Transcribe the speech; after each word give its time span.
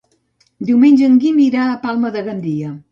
Diumenge 0.69 1.05
en 1.11 1.21
Guim 1.25 1.39
irà 1.45 1.69
a 1.69 1.79
Palma 1.89 2.17
de 2.19 2.27
Gandia. 2.31 2.77